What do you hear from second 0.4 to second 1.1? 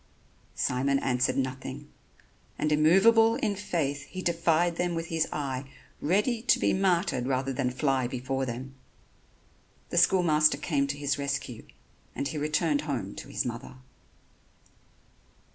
Simon